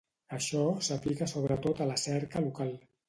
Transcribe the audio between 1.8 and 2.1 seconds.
a la